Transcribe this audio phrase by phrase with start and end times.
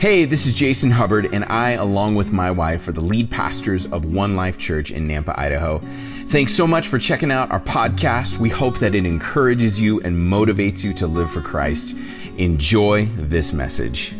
[0.00, 3.84] Hey, this is Jason Hubbard, and I, along with my wife, are the lead pastors
[3.84, 5.78] of One Life Church in Nampa, Idaho.
[6.28, 8.38] Thanks so much for checking out our podcast.
[8.38, 11.94] We hope that it encourages you and motivates you to live for Christ.
[12.38, 14.14] Enjoy this message.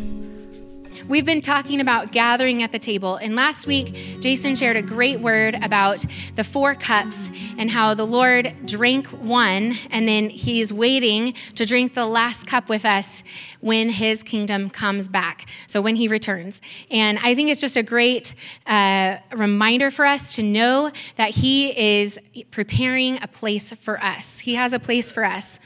[1.07, 5.19] We've been talking about gathering at the table, and last week, Jason shared a great
[5.19, 6.05] word about
[6.35, 11.95] the four cups and how the Lord drank one, and then He's waiting to drink
[11.95, 13.23] the last cup with us
[13.61, 15.47] when His kingdom comes back.
[15.67, 16.61] So when He returns.
[16.91, 18.35] And I think it's just a great
[18.67, 22.19] uh, reminder for us to know that He is
[22.51, 25.59] preparing a place for us, He has a place for us.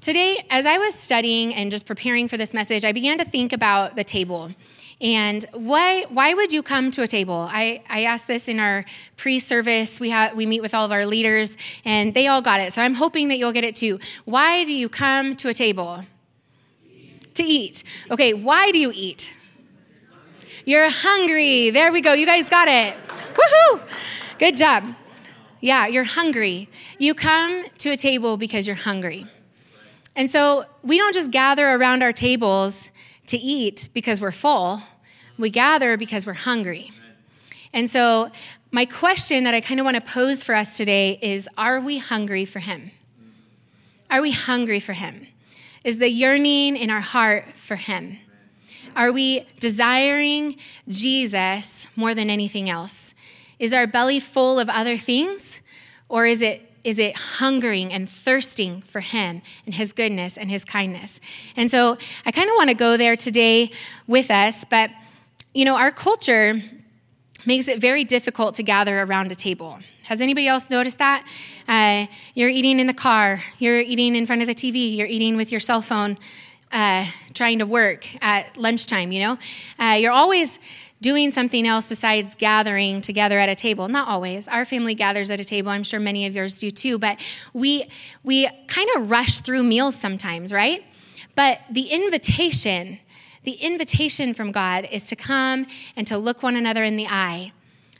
[0.00, 3.52] Today, as I was studying and just preparing for this message, I began to think
[3.52, 4.50] about the table.
[4.98, 7.46] And why, why would you come to a table?
[7.50, 8.86] I, I asked this in our
[9.18, 10.00] pre service.
[10.00, 12.72] We, have, we meet with all of our leaders, and they all got it.
[12.72, 14.00] So I'm hoping that you'll get it too.
[14.24, 16.00] Why do you come to a table?
[17.34, 17.84] To eat.
[18.10, 19.34] Okay, why do you eat?
[20.64, 21.68] You're hungry.
[21.68, 22.14] There we go.
[22.14, 22.94] You guys got it.
[23.34, 23.82] Woohoo!
[24.38, 24.94] Good job.
[25.60, 26.70] Yeah, you're hungry.
[26.98, 29.26] You come to a table because you're hungry.
[30.16, 32.90] And so we don't just gather around our tables
[33.26, 34.82] to eat because we're full,
[35.38, 36.90] we gather because we're hungry.
[37.72, 38.30] And so,
[38.72, 41.98] my question that I kind of want to pose for us today is Are we
[41.98, 42.90] hungry for Him?
[44.10, 45.26] Are we hungry for Him?
[45.84, 48.18] Is the yearning in our heart for Him?
[48.96, 50.56] Are we desiring
[50.88, 53.14] Jesus more than anything else?
[53.58, 55.60] Is our belly full of other things?
[56.08, 60.64] Or is it is it hungering and thirsting for Him and His goodness and His
[60.64, 61.20] kindness?
[61.56, 63.70] And so I kind of want to go there today
[64.06, 64.90] with us, but
[65.52, 66.62] you know, our culture
[67.46, 69.78] makes it very difficult to gather around a table.
[70.06, 71.26] Has anybody else noticed that?
[71.68, 75.36] Uh, you're eating in the car, you're eating in front of the TV, you're eating
[75.36, 76.18] with your cell phone,
[76.72, 79.38] uh, trying to work at lunchtime, you know?
[79.78, 80.58] Uh, you're always
[81.00, 83.88] doing something else besides gathering together at a table.
[83.88, 84.46] Not always.
[84.48, 85.70] Our family gathers at a table.
[85.70, 87.18] I'm sure many of yours do too, but
[87.52, 87.88] we
[88.22, 90.84] we kind of rush through meals sometimes, right?
[91.34, 92.98] But the invitation,
[93.44, 95.66] the invitation from God is to come
[95.96, 97.52] and to look one another in the eye,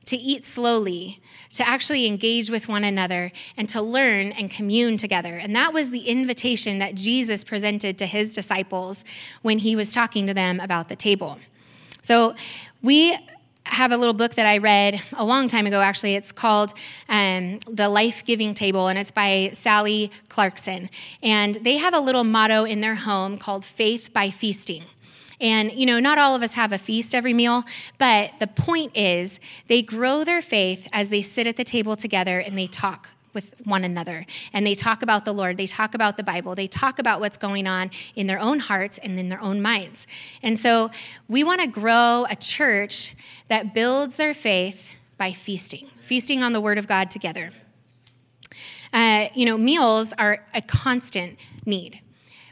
[0.07, 1.21] to eat slowly,
[1.55, 5.37] to actually engage with one another and to learn and commune together.
[5.37, 9.05] And that was the invitation that Jesus presented to his disciples
[9.43, 11.39] when he was talking to them about the table.
[12.03, 12.35] So
[12.83, 13.17] we
[13.65, 16.15] have a little book that I read a long time ago, actually.
[16.15, 16.75] It's called
[17.09, 20.91] um, The Life Giving Table, and it's by Sally Clarkson.
[21.23, 24.85] And they have a little motto in their home called Faith by Feasting.
[25.41, 27.65] And, you know, not all of us have a feast every meal,
[27.97, 32.39] but the point is they grow their faith as they sit at the table together
[32.39, 34.27] and they talk with one another.
[34.53, 37.37] And they talk about the Lord, they talk about the Bible, they talk about what's
[37.37, 40.07] going on in their own hearts and in their own minds.
[40.43, 40.91] And so
[41.29, 43.15] we want to grow a church
[43.49, 47.51] that builds their faith by feasting, feasting on the Word of God together.
[48.93, 52.01] Uh, you know, meals are a constant need.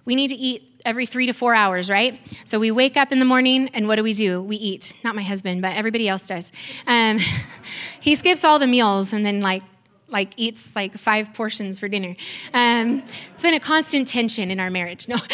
[0.05, 2.19] We need to eat every three to four hours, right?
[2.45, 4.41] So we wake up in the morning, and what do we do?
[4.43, 4.95] We eat.
[5.03, 6.53] Not my husband, but everybody else does.
[6.87, 7.19] Um,
[8.01, 9.63] he skips all the meals and then, like,
[10.09, 12.17] like eats like five portions for dinner.
[12.55, 13.03] Um,
[13.33, 15.09] it's been a constant tension in our marriage.
[15.09, 15.17] No.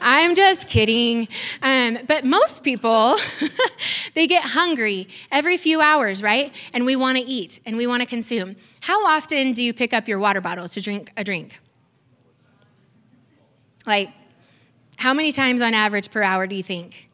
[0.00, 1.28] I'm just kidding.
[1.62, 3.16] Um, but most people,
[4.14, 6.54] they get hungry every few hours, right?
[6.72, 8.56] And we want to eat and we want to consume.
[8.82, 11.58] How often do you pick up your water bottle to drink a drink?
[13.86, 14.10] Like,
[14.96, 17.07] how many times on average per hour do you think?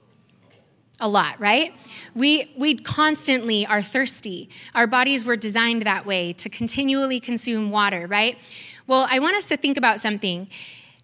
[1.00, 1.74] A lot, right?
[2.14, 4.48] We, we constantly are thirsty.
[4.74, 8.38] Our bodies were designed that way to continually consume water, right?
[8.86, 10.48] Well, I want us to think about something.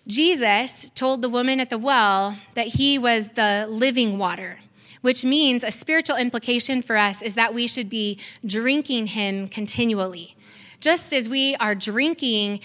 [0.06, 4.60] Jesus told the woman at the well that he was the living water,
[5.02, 10.36] which means a spiritual implication for us is that we should be drinking him continually.
[10.80, 12.60] Just as we are drinking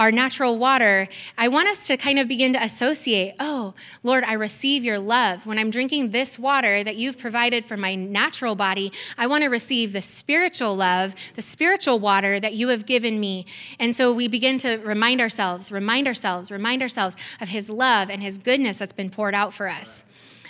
[0.00, 1.06] our natural water,
[1.36, 5.44] I want us to kind of begin to associate, oh, Lord, I receive your love.
[5.44, 9.50] When I'm drinking this water that you've provided for my natural body, I want to
[9.50, 13.44] receive the spiritual love, the spiritual water that you have given me.
[13.78, 18.22] And so we begin to remind ourselves, remind ourselves, remind ourselves of his love and
[18.22, 20.06] his goodness that's been poured out for us.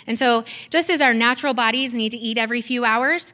[0.07, 3.33] And so, just as our natural bodies need to eat every few hours,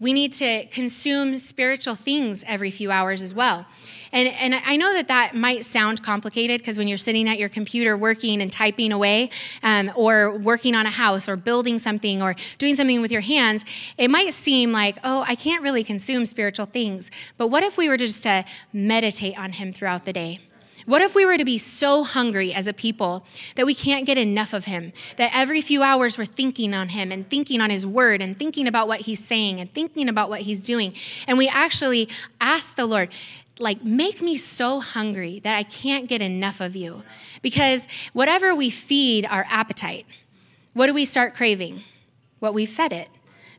[0.00, 3.66] we need to consume spiritual things every few hours as well.
[4.12, 7.48] And, and I know that that might sound complicated because when you're sitting at your
[7.48, 9.30] computer working and typing away,
[9.62, 13.64] um, or working on a house, or building something, or doing something with your hands,
[13.96, 17.10] it might seem like, oh, I can't really consume spiritual things.
[17.36, 20.40] But what if we were just to meditate on Him throughout the day?
[20.88, 23.26] What if we were to be so hungry as a people
[23.56, 24.94] that we can't get enough of him?
[25.18, 28.66] That every few hours we're thinking on him and thinking on his word and thinking
[28.66, 30.94] about what he's saying and thinking about what he's doing.
[31.26, 32.08] And we actually
[32.40, 33.10] ask the Lord,
[33.60, 37.02] like, make me so hungry that I can't get enough of you.
[37.42, 40.06] Because whatever we feed our appetite,
[40.74, 41.82] what do we start craving?
[42.38, 43.08] What we fed it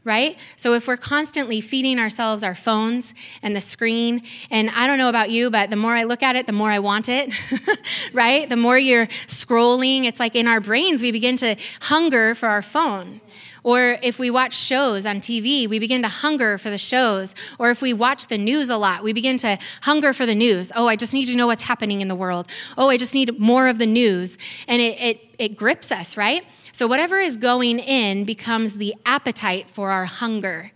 [0.04, 0.38] right?
[0.56, 3.13] So if we're constantly feeding ourselves our phones
[3.44, 6.36] and the screen, and I don't know about you, but the more I look at
[6.36, 7.34] it, the more I want it,
[8.13, 8.48] right?
[8.48, 12.62] The more you're scrolling, it's like in our brains, we begin to hunger for our
[12.62, 13.22] phone.
[13.64, 17.36] Or if we watch shows on TV, we begin to hunger for the shows.
[17.58, 20.72] Or if we watch the news a lot, we begin to hunger for the news.
[20.76, 22.48] Oh, I just need to know what's happening in the world.
[22.78, 24.38] Oh, I just need more of the news.
[24.68, 26.46] And it, it, it grips us, right?
[26.72, 30.72] So, whatever is going in becomes the appetite for our hunger.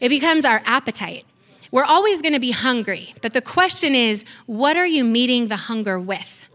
[0.00, 1.24] It becomes our appetite.
[1.70, 5.56] We're always going to be hungry, but the question is, what are you meeting the
[5.56, 6.45] hunger with?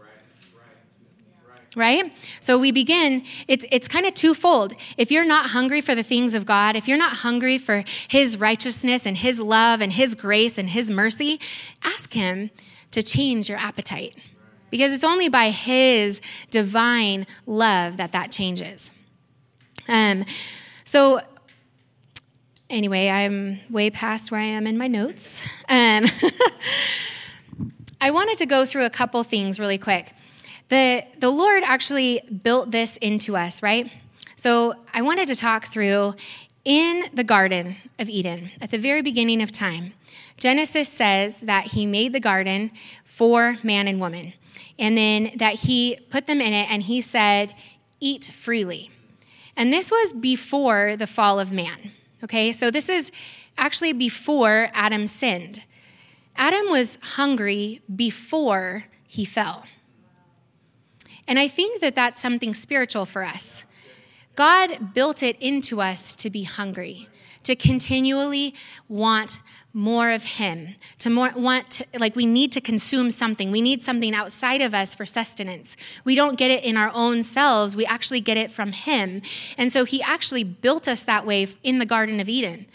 [1.76, 2.12] Right?
[2.40, 4.74] So we begin, it's, it's kind of twofold.
[4.96, 8.38] If you're not hungry for the things of God, if you're not hungry for His
[8.38, 11.40] righteousness and His love and His grace and His mercy,
[11.82, 12.50] ask Him
[12.90, 14.16] to change your appetite
[14.70, 16.20] because it's only by His
[16.50, 18.90] divine love that that changes.
[19.88, 20.24] Um,
[20.84, 21.20] so,
[22.70, 25.46] anyway, I'm way past where I am in my notes.
[25.68, 26.04] Um,
[28.00, 30.12] I wanted to go through a couple things really quick.
[30.72, 33.92] The, the Lord actually built this into us, right?
[34.36, 36.14] So, I wanted to talk through
[36.64, 39.92] in the Garden of Eden at the very beginning of time.
[40.38, 42.70] Genesis says that he made the garden
[43.04, 44.32] for man and woman
[44.78, 47.54] and then that he put them in it and he said,
[48.00, 48.90] Eat freely.
[49.54, 51.90] And this was before the fall of man.
[52.24, 53.12] Okay, so this is
[53.58, 55.66] actually before Adam sinned.
[56.34, 59.66] Adam was hungry before he fell.
[61.26, 63.64] And I think that that's something spiritual for us.
[64.34, 67.08] God built it into us to be hungry,
[67.44, 68.54] to continually
[68.88, 69.40] want
[69.74, 73.50] more of him to more want to, like we need to consume something.
[73.50, 75.76] We need something outside of us for sustenance.
[76.04, 77.74] We don't get it in our own selves.
[77.74, 79.22] We actually get it from him.
[79.56, 82.66] And so he actually built us that way in the garden of eden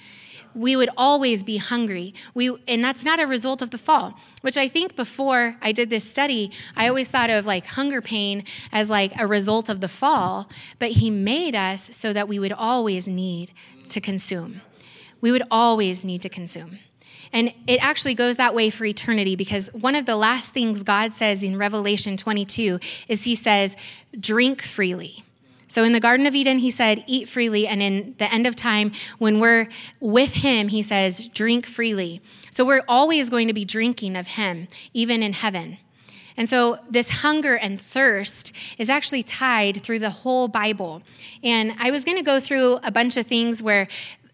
[0.55, 4.57] we would always be hungry we and that's not a result of the fall which
[4.57, 8.89] i think before i did this study i always thought of like hunger pain as
[8.89, 10.49] like a result of the fall
[10.79, 13.51] but he made us so that we would always need
[13.89, 14.61] to consume
[15.21, 16.79] we would always need to consume.
[17.33, 21.13] And it actually goes that way for eternity because one of the last things God
[21.13, 23.75] says in Revelation 22 is He says,
[24.17, 25.23] drink freely.
[25.67, 27.67] So in the Garden of Eden, He said, eat freely.
[27.67, 29.67] And in the end of time, when we're
[29.99, 32.21] with Him, He says, drink freely.
[32.51, 35.77] So we're always going to be drinking of Him, even in heaven.
[36.39, 41.01] And so, this hunger and thirst is actually tied through the whole Bible.
[41.43, 43.87] And I was going to go through a bunch of things where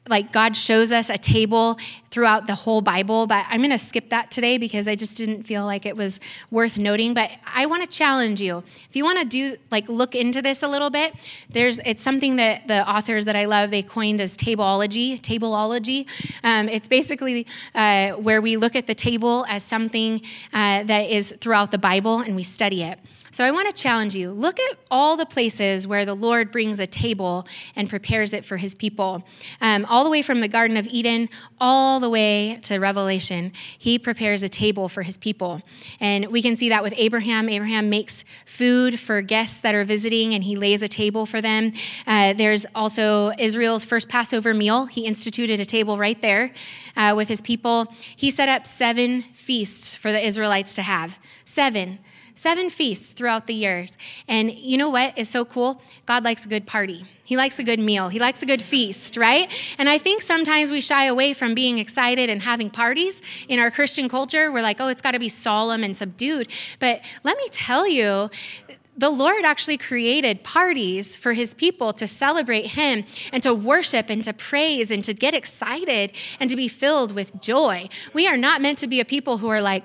[0.10, 1.78] like God shows us a table
[2.12, 5.44] throughout the whole Bible, but I'm going to skip that today because I just didn't
[5.44, 6.20] feel like it was
[6.52, 7.14] worth noting.
[7.14, 8.64] But I want to challenge you.
[8.90, 11.14] If you want to do like look into this a little bit,
[11.50, 15.22] there's it's something that the authors that I love they coined as tableology.
[15.22, 16.06] Tableology.
[16.44, 20.22] Um, it's basically uh, where we look at the table as something
[20.52, 23.00] uh, that is throughout the Bible and we study it.
[23.34, 26.80] So I want to challenge you look at all the places where the Lord brings
[26.80, 29.24] a table and prepares it for his people.
[29.60, 31.30] Um, all the way from the Garden of Eden,
[31.60, 35.64] all the way to Revelation, he prepares a table for his people.
[36.00, 37.50] And we can see that with Abraham.
[37.50, 41.74] Abraham makes food for guests that are visiting and he lays a table for them.
[42.06, 44.86] Uh, there's also Israel's first Passover meal.
[44.86, 46.54] He instituted a table right there
[46.96, 47.92] uh, with his people.
[48.16, 51.18] He set up seven feasts for the Israelites to have.
[51.46, 51.98] Seven
[52.36, 53.98] seven feasts throughout the years.
[54.28, 55.82] And you know what is so cool?
[56.06, 57.06] God likes a good party.
[57.24, 58.10] He likes a good meal.
[58.10, 59.52] He likes a good feast, right?
[59.78, 63.72] And I think sometimes we shy away from being excited and having parties in our
[63.72, 64.52] Christian culture.
[64.52, 66.52] We're like, oh, it's got to be solemn and subdued.
[66.80, 68.30] But let me tell you,
[68.96, 74.24] the Lord actually created parties for his people to celebrate him and to worship and
[74.24, 77.90] to praise and to get excited and to be filled with joy.
[78.14, 79.84] We are not meant to be a people who are like,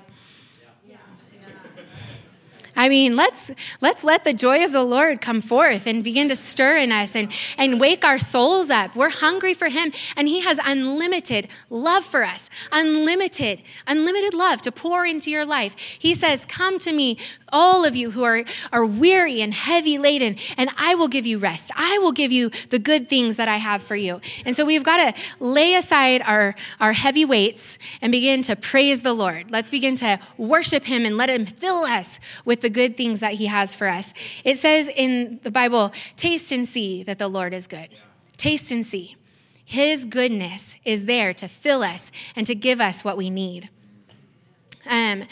[2.79, 6.35] I mean, let's let's let the joy of the Lord come forth and begin to
[6.37, 8.95] stir in us and, and wake our souls up.
[8.95, 12.49] We're hungry for him, and he has unlimited love for us.
[12.71, 15.77] Unlimited, unlimited love to pour into your life.
[15.77, 17.17] He says, Come to me,
[17.51, 21.37] all of you who are, are weary and heavy laden, and I will give you
[21.37, 21.73] rest.
[21.75, 24.21] I will give you the good things that I have for you.
[24.45, 29.01] And so we've got to lay aside our, our heavy weights and begin to praise
[29.01, 29.51] the Lord.
[29.51, 33.33] Let's begin to worship him and let him fill us with the good things that
[33.33, 34.13] he has for us.
[34.43, 37.89] It says in the Bible, taste and see that the Lord is good.
[38.37, 39.15] Taste and see.
[39.63, 43.69] His goodness is there to fill us and to give us what we need.
[44.89, 45.25] Um,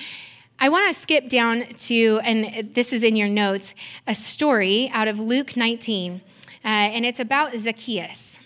[0.60, 3.74] I want to skip down to, and this is in your notes,
[4.06, 8.40] a story out of Luke 19, uh, and it's about Zacchaeus.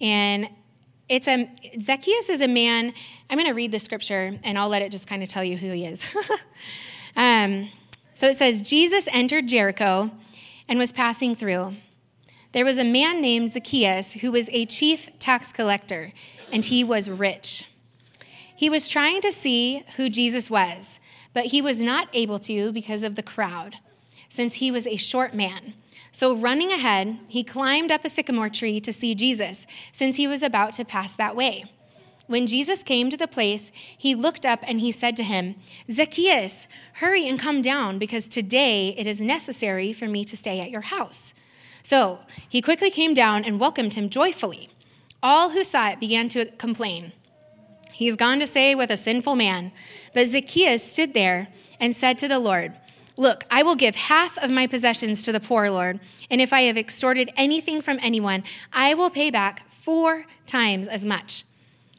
[0.00, 0.48] And
[1.08, 2.92] it's a Zacchaeus is a man.
[3.28, 5.56] I'm going to read the scripture, and I'll let it just kind of tell you
[5.56, 6.06] who he is.
[7.16, 7.70] um,
[8.14, 10.10] so it says, Jesus entered Jericho
[10.68, 11.74] and was passing through.
[12.52, 16.12] There was a man named Zacchaeus who was a chief tax collector,
[16.50, 17.68] and he was rich.
[18.56, 21.00] He was trying to see who Jesus was
[21.34, 23.74] but he was not able to because of the crowd,
[24.30, 25.74] since he was a short man.
[26.12, 30.44] So, running ahead, he climbed up a sycamore tree to see Jesus, since he was
[30.44, 31.64] about to pass that way.
[32.26, 35.56] When Jesus came to the place, he looked up and he said to him,
[35.90, 40.70] Zacchaeus, hurry and come down, because today it is necessary for me to stay at
[40.70, 41.34] your house.
[41.82, 44.70] So he quickly came down and welcomed him joyfully.
[45.22, 47.12] All who saw it began to complain.
[47.92, 49.70] He's gone to stay with a sinful man.
[50.14, 52.72] But Zacchaeus stood there and said to the Lord,
[53.16, 56.00] Look, I will give half of my possessions to the poor, Lord,
[56.30, 61.04] and if I have extorted anything from anyone, I will pay back four times as
[61.04, 61.44] much.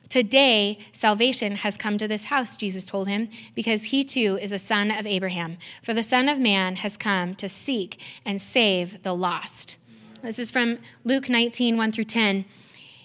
[0.10, 4.60] Today, salvation has come to this house, Jesus told him, because he too is a
[4.60, 5.58] son of Abraham.
[5.84, 9.78] For the Son of Man has come to seek and save the lost.
[10.22, 12.46] This is from Luke 19, 1 through 10.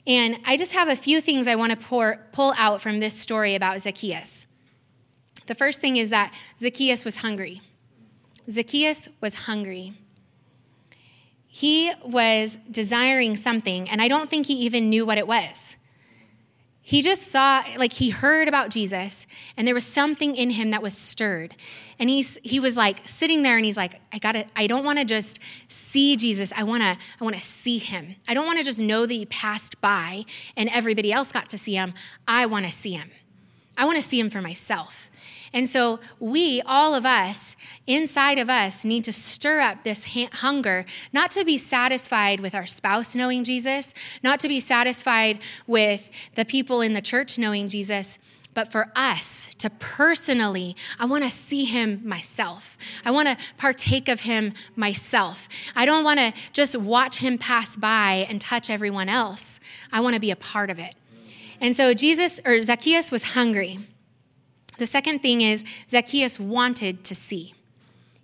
[0.07, 3.19] And I just have a few things I want to pour, pull out from this
[3.19, 4.47] story about Zacchaeus.
[5.47, 7.61] The first thing is that Zacchaeus was hungry.
[8.49, 9.95] Zacchaeus was hungry.
[11.47, 15.77] He was desiring something, and I don't think he even knew what it was.
[16.91, 20.83] He just saw, like, he heard about Jesus, and there was something in him that
[20.83, 21.55] was stirred.
[22.01, 25.05] And he's, he was like sitting there, and he's like, I gotta, I don't wanna
[25.05, 26.53] just see Jesus.
[26.57, 28.17] I wanna, I wanna see him.
[28.27, 30.25] I don't wanna just know that he passed by
[30.57, 31.95] and everybody else got to see him.
[32.27, 33.13] I wanna see him.
[33.79, 35.10] I wanna see him for myself.
[35.53, 40.85] And so, we, all of us, inside of us, need to stir up this hunger,
[41.13, 43.93] not to be satisfied with our spouse knowing Jesus,
[44.23, 48.19] not to be satisfied with the people in the church knowing Jesus,
[48.55, 52.77] but for us to personally, I want to see him myself.
[53.05, 55.49] I want to partake of him myself.
[55.77, 59.61] I don't want to just watch him pass by and touch everyone else.
[59.93, 60.95] I want to be a part of it.
[61.61, 63.79] And so Jesus or Zacchaeus was hungry.
[64.81, 67.53] The second thing is Zacchaeus wanted to see.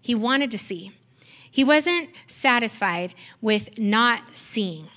[0.00, 0.90] He wanted to see.
[1.50, 4.88] He wasn't satisfied with not seeing.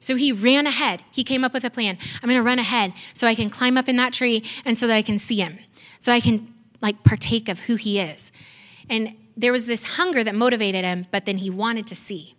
[0.00, 1.04] So he ran ahead.
[1.12, 1.96] He came up with a plan.
[2.20, 4.88] I'm going to run ahead so I can climb up in that tree and so
[4.88, 5.60] that I can see him.
[6.00, 8.32] So I can like partake of who he is.
[8.88, 12.34] And there was this hunger that motivated him, but then he wanted to see.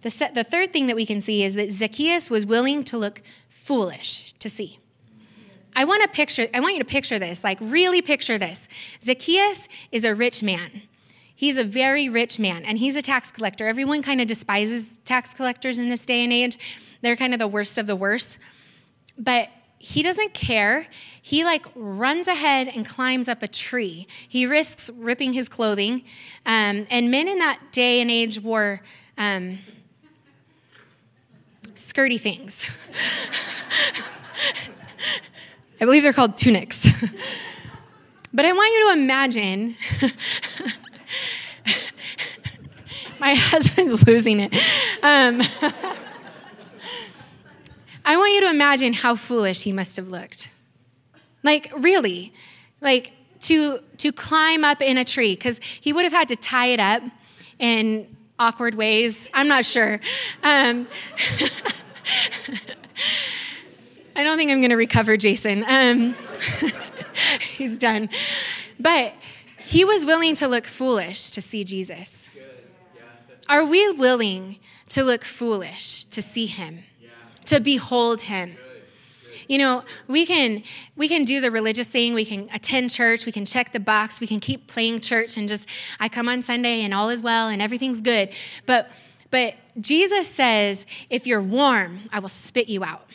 [0.00, 3.20] The, the third thing that we can see is that Zacchaeus was willing to look
[3.50, 4.79] foolish to see.
[5.74, 8.68] I want to picture, I want you to picture this, like really picture this.
[9.02, 10.82] Zacchaeus is a rich man.
[11.34, 13.66] He's a very rich man, and he's a tax collector.
[13.66, 16.58] Everyone kind of despises tax collectors in this day and age.
[17.00, 18.38] They're kind of the worst of the worst.
[19.16, 19.48] But
[19.78, 20.86] he doesn't care.
[21.22, 24.06] He like runs ahead and climbs up a tree.
[24.28, 26.04] He risks ripping his clothing.
[26.44, 28.82] Um, and men in that day and age wore
[29.16, 29.60] um,
[31.72, 32.68] skirty things.
[35.80, 36.86] I believe they're called tunics.
[38.34, 39.76] but I want you to imagine.
[43.18, 44.52] my husband's losing it.
[45.02, 45.40] Um,
[48.04, 50.50] I want you to imagine how foolish he must have looked.
[51.42, 52.34] Like, really.
[52.80, 56.66] Like, to, to climb up in a tree, because he would have had to tie
[56.66, 57.02] it up
[57.58, 58.06] in
[58.38, 59.30] awkward ways.
[59.32, 60.00] I'm not sure.
[60.42, 60.86] Um,
[64.16, 65.64] I don't think I'm going to recover Jason.
[65.66, 66.14] Um,
[67.56, 68.08] he's done.
[68.78, 69.14] But
[69.58, 72.30] he was willing to look foolish to see Jesus.
[73.48, 74.56] Are we willing
[74.88, 76.84] to look foolish to see him,
[77.46, 78.56] to behold him?
[79.48, 80.62] You know, we can
[80.94, 84.20] we can do the religious thing, we can attend church, we can check the box,
[84.20, 87.48] we can keep playing church and just I come on Sunday and all is well
[87.48, 88.30] and everything's good.
[88.64, 88.88] But
[89.32, 93.06] but Jesus says, if you're warm, I will spit you out.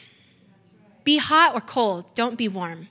[1.05, 2.89] Be hot or cold, don't be warm.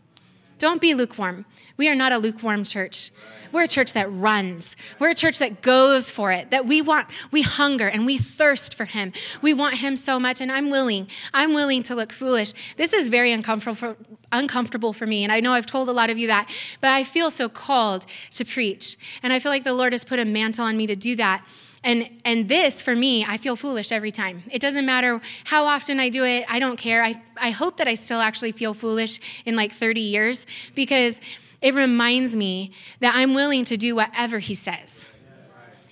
[0.58, 1.44] Don't be lukewarm.
[1.76, 3.10] We are not a lukewarm church.
[3.52, 4.76] We're a church that runs.
[4.98, 8.74] We're a church that goes for it, that we want, we hunger and we thirst
[8.74, 9.12] for Him.
[9.42, 11.08] We want Him so much, and I'm willing.
[11.32, 12.52] I'm willing to look foolish.
[12.76, 13.96] This is very uncomfortable for,
[14.32, 17.04] uncomfortable for me, and I know I've told a lot of you that, but I
[17.04, 18.96] feel so called to preach.
[19.22, 21.44] And I feel like the Lord has put a mantle on me to do that.
[21.84, 24.42] And, and this, for me, I feel foolish every time.
[24.50, 27.04] It doesn't matter how often I do it, I don't care.
[27.04, 31.20] I, I hope that I still actually feel foolish in like 30 years because
[31.60, 35.04] it reminds me that I'm willing to do whatever He says.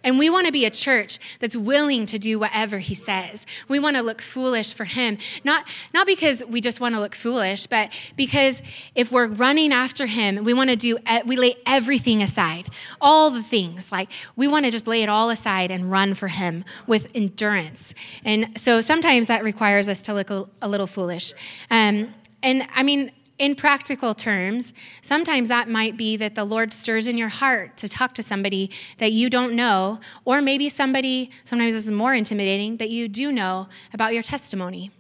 [0.05, 3.47] And we want to be a church that's willing to do whatever he says.
[3.69, 5.19] We want to look foolish for him.
[5.45, 8.63] Not, not because we just want to look foolish, but because
[8.95, 12.69] if we're running after him, we want to do, we lay everything aside.
[13.01, 13.93] All the things.
[13.93, 17.95] Like, we want to just lay it all aside and run for him with endurance.
[18.25, 21.35] And so sometimes that requires us to look a, little foolish.
[21.71, 27.09] Um, and I mean, in practical terms, sometimes that might be that the Lord stirs
[27.09, 31.75] in your heart to talk to somebody that you don't know, or maybe somebody, sometimes
[31.75, 34.93] this is more intimidating, that you do know about your testimony.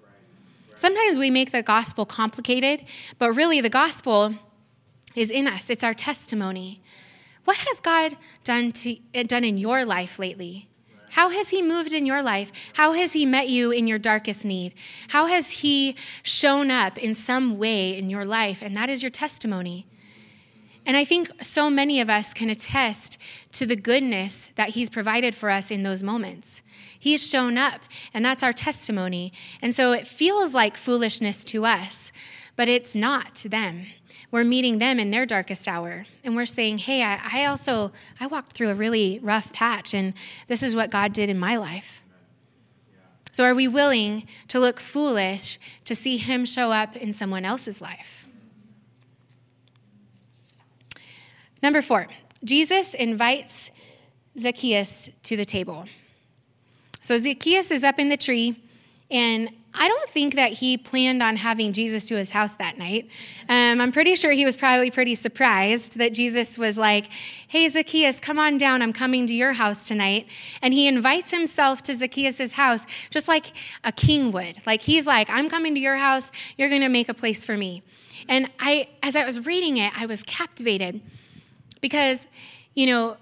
[0.75, 2.85] Sometimes we make the gospel complicated,
[3.17, 4.35] but really the gospel
[5.15, 6.83] is in us, it's our testimony.
[7.45, 10.69] What has God done, to, done in your life lately?
[11.13, 12.51] How has He moved in your life?
[12.75, 14.73] How has He met you in your darkest need?
[15.09, 18.63] How has He shown up in some way in your life?
[18.63, 19.87] And that is your testimony.
[20.87, 23.21] And I think so many of us can attest
[23.53, 26.63] to the goodness that He's provided for us in those moments.
[26.99, 27.83] He's shown up,
[28.15, 29.35] and that's our testimony.
[29.61, 32.11] And so it feels like foolishness to us,
[32.57, 33.87] but it's not to them
[34.33, 36.07] we're meeting them in their darkest hour.
[36.25, 40.15] And we're saying hey I, I, also i walked through a really rough patch and
[40.49, 42.03] this is what god did in my life.
[43.31, 47.81] So are we willing to look foolish to see him show up in someone else's
[47.81, 48.27] life?
[51.63, 52.09] Number four
[52.43, 53.71] jesus invites
[54.37, 55.85] zacchaeus to the table.
[57.03, 58.57] So zacchaeus is up in the tree
[59.11, 63.09] and I don't think that he planned on having Jesus to his house that night.
[63.49, 67.07] Um, I'm pretty sure he was probably pretty surprised that Jesus was like,
[67.49, 68.83] Hey, Zacchaeus, come on down.
[68.83, 70.27] I'm coming to your house tonight.
[70.61, 73.53] And he invites himself to Zacchaeus' house just like
[73.83, 74.65] a king would.
[74.67, 76.31] Like, he's like, I'm coming to your house.
[76.59, 77.83] You're going to make a place for me.
[78.29, 81.01] And I, as I was reading it, I was captivated
[81.81, 82.27] because,
[82.75, 83.17] you know,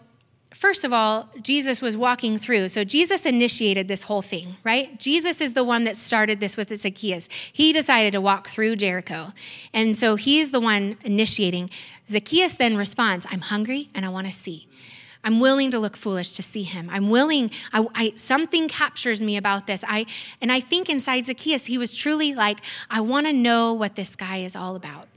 [0.54, 2.68] first of all, Jesus was walking through.
[2.68, 4.98] So Jesus initiated this whole thing, right?
[4.98, 7.28] Jesus is the one that started this with Zacchaeus.
[7.52, 9.32] He decided to walk through Jericho.
[9.72, 11.70] And so he's the one initiating.
[12.08, 14.66] Zacchaeus then responds, I'm hungry and I want to see.
[15.22, 16.88] I'm willing to look foolish to see him.
[16.90, 19.84] I'm willing, I, I, something captures me about this.
[19.86, 20.06] I,
[20.40, 24.16] and I think inside Zacchaeus, he was truly like, I want to know what this
[24.16, 25.09] guy is all about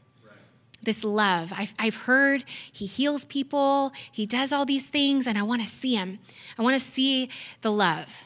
[0.84, 1.54] this love.
[1.56, 5.68] I've, I've heard he heals people, he does all these things, and I want to
[5.68, 6.20] see him.
[6.58, 7.30] I want to see
[7.62, 8.24] the love.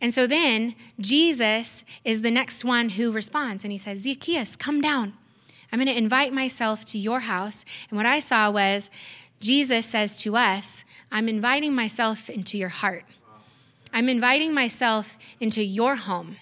[0.00, 4.80] And so then Jesus is the next one who responds, and he says, Zacchaeus, come
[4.80, 5.14] down.
[5.72, 7.64] I'm going to invite myself to your house.
[7.90, 8.90] And what I saw was
[9.40, 13.04] Jesus says to us, I'm inviting myself into your heart.
[13.92, 16.36] I'm inviting myself into your home.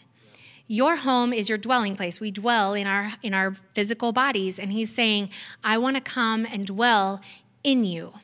[0.66, 2.20] Your home is your dwelling place.
[2.20, 5.30] We dwell in our in our physical bodies and he's saying,
[5.62, 7.20] "I want to come and dwell
[7.62, 8.14] in you.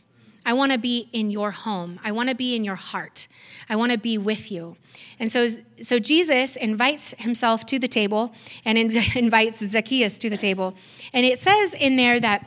[0.46, 2.00] I want to be in your home.
[2.02, 3.28] I want to be in your heart.
[3.68, 4.76] I want to be with you."
[5.18, 5.48] And so
[5.80, 8.32] so Jesus invites himself to the table
[8.64, 8.78] and
[9.16, 10.74] invites Zacchaeus to the table.
[11.12, 12.46] And it says in there that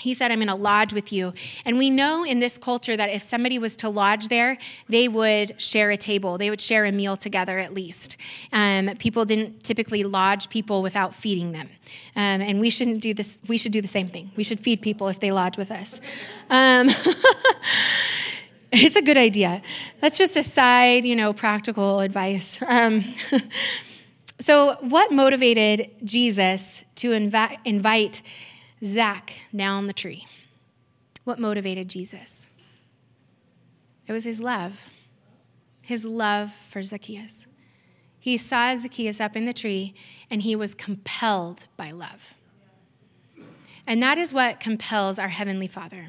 [0.00, 1.32] he said, I'm going to lodge with you.
[1.64, 4.56] And we know in this culture that if somebody was to lodge there,
[4.88, 6.38] they would share a table.
[6.38, 8.16] They would share a meal together at least.
[8.52, 11.68] Um, people didn't typically lodge people without feeding them.
[12.14, 13.38] Um, and we shouldn't do this.
[13.48, 14.30] We should do the same thing.
[14.36, 16.00] We should feed people if they lodge with us.
[16.48, 16.88] Um,
[18.72, 19.62] it's a good idea.
[20.00, 22.60] That's just a side, you know, practical advice.
[22.66, 23.02] Um,
[24.40, 28.22] so, what motivated Jesus to invi- invite
[28.84, 30.26] Zach down the tree.
[31.24, 32.48] What motivated Jesus?
[34.06, 34.88] It was his love,
[35.84, 37.46] his love for Zacchaeus.
[38.18, 39.94] He saw Zacchaeus up in the tree
[40.30, 42.34] and he was compelled by love.
[43.86, 46.08] And that is what compels our Heavenly Father.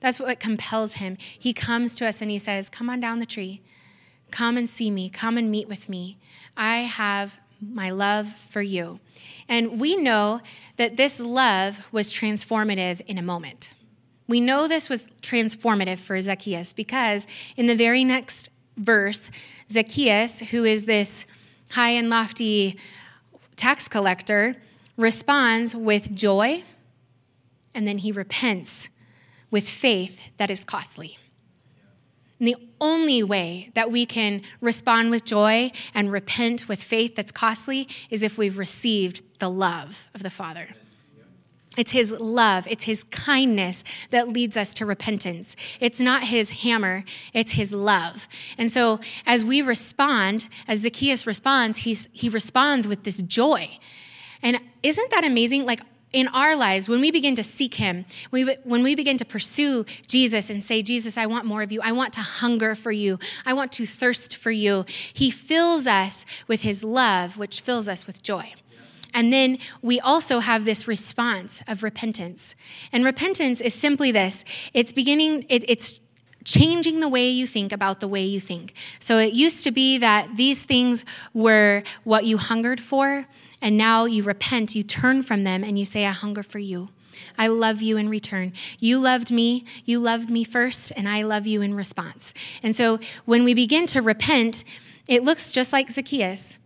[0.00, 1.16] That's what compels him.
[1.18, 3.62] He comes to us and he says, Come on down the tree.
[4.30, 5.08] Come and see me.
[5.08, 6.18] Come and meet with me.
[6.56, 9.00] I have my love for you.
[9.48, 10.40] And we know
[10.76, 13.70] that this love was transformative in a moment.
[14.28, 19.30] We know this was transformative for Zacchaeus because in the very next verse,
[19.70, 21.26] Zacchaeus, who is this
[21.70, 22.78] high and lofty
[23.56, 24.56] tax collector,
[24.96, 26.64] responds with joy
[27.74, 28.88] and then he repents
[29.50, 31.18] with faith that is costly.
[32.38, 37.32] And the only way that we can respond with joy and repent with faith that's
[37.32, 40.68] costly is if we've received the love of the Father.
[41.76, 45.56] It's his love, it's his kindness that leads us to repentance.
[45.78, 48.28] It's not his hammer, it's his love.
[48.56, 53.78] And so as we respond, as Zacchaeus responds, he's, he responds with this joy.
[54.42, 55.66] And isn't that amazing?
[55.66, 55.80] Like
[56.16, 60.48] in our lives, when we begin to seek Him, when we begin to pursue Jesus
[60.48, 61.82] and say, Jesus, I want more of you.
[61.82, 63.18] I want to hunger for you.
[63.44, 64.86] I want to thirst for you.
[64.88, 68.54] He fills us with His love, which fills us with joy.
[69.12, 72.54] And then we also have this response of repentance.
[72.92, 76.00] And repentance is simply this it's beginning, it, it's
[76.44, 78.72] changing the way you think about the way you think.
[79.00, 83.26] So it used to be that these things were what you hungered for
[83.60, 86.90] and now you repent, you turn from them, and you say, I hunger for you.
[87.38, 88.52] I love you in return.
[88.78, 92.34] You loved me, you loved me first, and I love you in response.
[92.62, 94.64] And so when we begin to repent,
[95.08, 96.58] it looks just like Zacchaeus.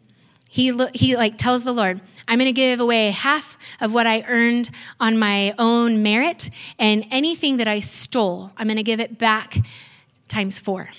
[0.48, 4.24] He, he like tells the Lord, I'm going to give away half of what I
[4.26, 9.18] earned on my own merit, and anything that I stole, I'm going to give it
[9.18, 9.58] back
[10.28, 10.90] times four.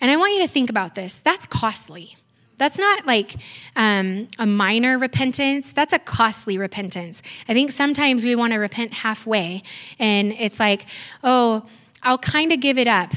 [0.00, 1.18] And I want you to think about this.
[1.18, 2.16] That's costly.
[2.58, 3.36] That's not like
[3.76, 7.22] um, a minor repentance, that's a costly repentance.
[7.48, 9.62] I think sometimes we want to repent halfway,
[9.98, 10.86] and it's like,
[11.22, 11.64] oh,
[12.02, 13.12] I'll kind of give it up.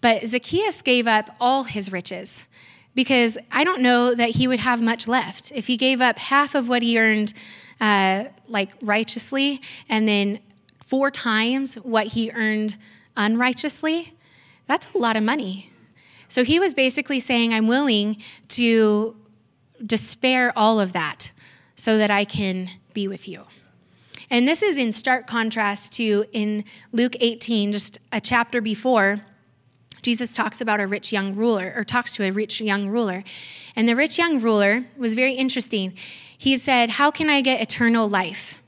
[0.00, 2.46] But Zacchaeus gave up all his riches
[2.94, 5.52] because I don't know that he would have much left.
[5.54, 7.32] If he gave up half of what he earned,
[7.80, 10.40] uh, like righteously, and then
[10.84, 12.76] four times what he earned
[13.16, 14.14] unrighteously,
[14.66, 15.71] that's a lot of money.
[16.32, 18.16] So he was basically saying, I'm willing
[18.48, 19.14] to
[19.84, 21.30] despair all of that
[21.74, 23.44] so that I can be with you.
[24.30, 29.20] And this is in stark contrast to in Luke 18, just a chapter before.
[30.00, 33.24] Jesus talks about a rich young ruler, or talks to a rich young ruler.
[33.76, 35.92] And the rich young ruler was very interesting.
[36.38, 38.58] He said, How can I get eternal life?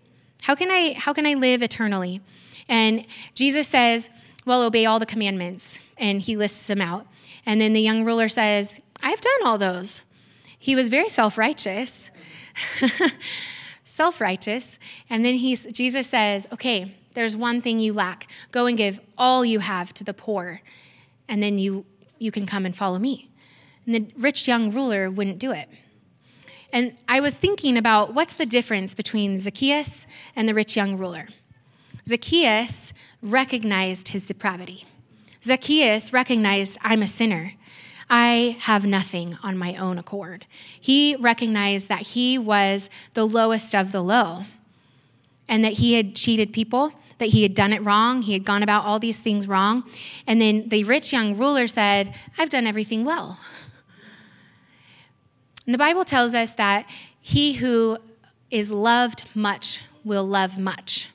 [0.42, 2.20] How can I, how can I live eternally?
[2.68, 4.11] And Jesus says,
[4.44, 5.81] Well, obey all the commandments.
[5.96, 7.07] And he lists them out.
[7.46, 10.02] And then the young ruler says, I've done all those.
[10.59, 12.11] He was very self righteous.
[13.85, 14.78] self righteous.
[15.11, 18.28] And then he's, Jesus says, Okay, there's one thing you lack.
[18.50, 20.62] Go and give all you have to the poor,
[21.28, 21.87] and then you,
[22.18, 23.30] you can come and follow me.
[23.87, 25.68] And the rich young ruler wouldn't do it.
[26.72, 31.28] And I was thinking about what's the difference between Zacchaeus and the rich young ruler.
[32.07, 34.85] Zacchaeus recognized his depravity.
[35.44, 37.52] Zacchaeus recognized, I'm a sinner.
[38.09, 40.46] I have nothing on my own accord.
[40.80, 44.44] He recognized that he was the lowest of the low
[45.46, 48.62] and that he had cheated people, that he had done it wrong, he had gone
[48.62, 49.85] about all these things wrong.
[50.26, 53.38] And then the rich young ruler said, I've done everything well.
[55.66, 56.88] And the Bible tells us that
[57.20, 57.98] he who
[58.50, 61.11] is loved much will love much.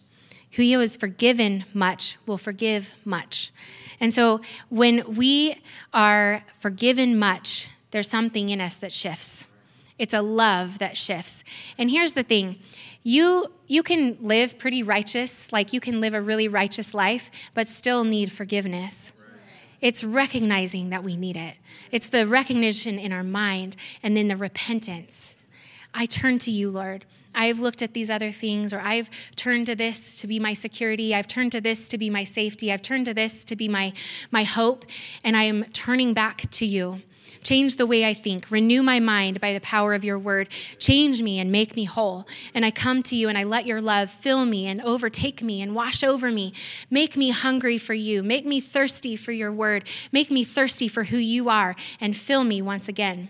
[0.50, 3.52] He who is forgiven much will forgive much.
[4.00, 5.62] And so when we
[5.94, 9.48] are forgiven much, there's something in us that shifts.
[9.98, 11.44] It's a love that shifts.
[11.78, 12.60] And here's the thing
[13.04, 17.68] you, you can live pretty righteous, like you can live a really righteous life, but
[17.68, 19.14] still need forgiveness.
[19.82, 21.56] It's recognizing that we need it.
[21.92, 25.36] It's the recognition in our mind and then the repentance.
[25.94, 27.06] I turn to you, Lord.
[27.34, 31.14] I've looked at these other things, or I've turned to this to be my security.
[31.14, 32.72] I've turned to this to be my safety.
[32.72, 33.94] I've turned to this to be my,
[34.32, 34.86] my hope,
[35.24, 37.02] and I am turning back to you.
[37.44, 38.52] Change the way I think.
[38.52, 40.50] Renew my mind by the power of your word.
[40.78, 42.28] Change me and make me whole.
[42.54, 45.62] And I come to you and I let your love fill me and overtake me
[45.62, 46.54] and wash over me.
[46.90, 48.24] Make me hungry for you.
[48.24, 49.88] Make me thirsty for your word.
[50.12, 53.30] Make me thirsty for who you are and fill me once again.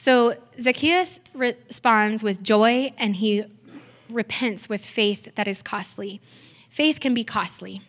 [0.00, 3.44] So Zacchaeus responds with joy and he
[4.08, 6.22] repents with faith that is costly.
[6.70, 7.82] Faith can be costly.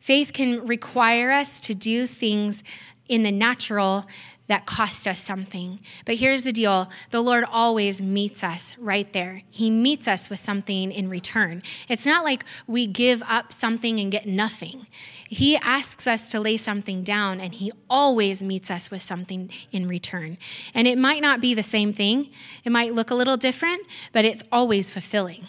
[0.00, 2.64] Faith can require us to do things
[3.08, 4.06] in the natural
[4.48, 5.80] that cost us something.
[6.04, 9.42] But here's the deal the Lord always meets us right there.
[9.50, 11.62] He meets us with something in return.
[11.88, 14.86] It's not like we give up something and get nothing.
[15.28, 19.88] He asks us to lay something down, and He always meets us with something in
[19.88, 20.38] return.
[20.72, 22.30] And it might not be the same thing,
[22.64, 23.82] it might look a little different,
[24.12, 25.46] but it's always fulfilling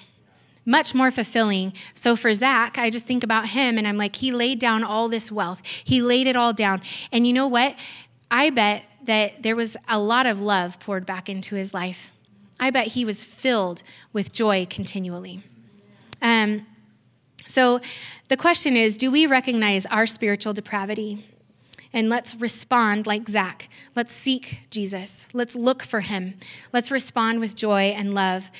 [0.67, 1.71] much more fulfilling.
[1.95, 5.07] So for Zach, I just think about him and I'm like, he laid down all
[5.07, 5.65] this wealth.
[5.65, 6.81] He laid it all down.
[7.13, 7.73] And you know what?
[8.29, 12.11] I bet that there was a lot of love poured back into his life.
[12.59, 15.41] I bet he was filled with joy continually.
[16.21, 16.65] Um,
[17.45, 17.79] so
[18.27, 21.25] the question is do we recognize our spiritual depravity?
[21.93, 23.69] And let's respond like Zach.
[23.95, 25.29] Let's seek Jesus.
[25.33, 26.35] Let's look for him.
[26.73, 28.51] Let's respond with joy and love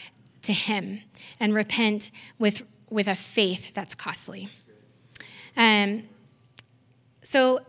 [0.44, 1.02] to him
[1.40, 4.50] and repent with, with a faith that's costly.
[5.58, 6.04] Um,
[7.22, 7.62] so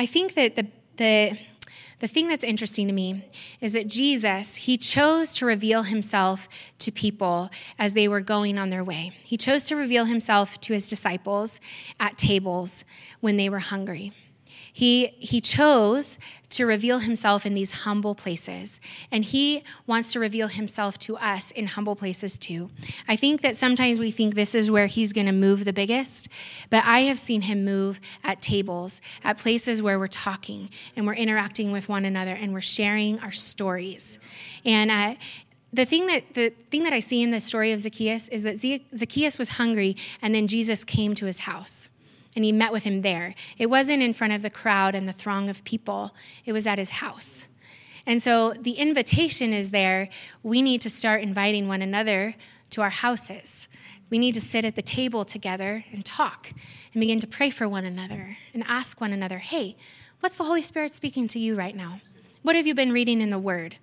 [0.00, 1.38] I think that the, the,
[1.98, 3.28] the thing that's interesting to me
[3.60, 8.70] is that Jesus, he chose to reveal himself to people as they were going on
[8.70, 9.12] their way.
[9.22, 11.60] He chose to reveal himself to his disciples
[12.00, 12.82] at tables
[13.20, 14.14] when they were hungry.
[14.72, 16.18] He, he chose
[16.50, 18.80] to reveal himself in these humble places,
[19.10, 22.70] and he wants to reveal himself to us in humble places too.
[23.06, 26.28] I think that sometimes we think this is where he's going to move the biggest,
[26.68, 31.14] but I have seen him move at tables, at places where we're talking and we're
[31.14, 34.18] interacting with one another and we're sharing our stories.
[34.64, 35.14] And uh,
[35.72, 38.58] the thing that the thing that I see in the story of Zacchaeus is that
[38.58, 41.90] Zacchaeus was hungry, and then Jesus came to his house
[42.36, 43.34] and he met with him there.
[43.58, 46.14] It wasn't in front of the crowd and the throng of people,
[46.44, 47.48] it was at his house.
[48.06, 50.08] And so the invitation is there.
[50.42, 52.34] We need to start inviting one another
[52.70, 53.68] to our houses.
[54.08, 56.52] We need to sit at the table together and talk
[56.92, 59.76] and begin to pray for one another and ask one another, hey,
[60.20, 62.00] what's the Holy Spirit speaking to you right now?
[62.42, 63.76] What have you been reading in the Word?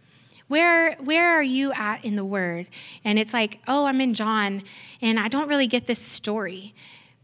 [0.48, 2.68] Where, where are you at in the Word?
[3.04, 4.64] And it's like, oh, I'm in John,
[5.02, 6.74] and I don't really get this story.